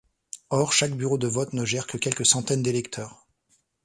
[0.49, 3.27] Or chaque bureau de vote ne gère que quelques centaines d'électeurs.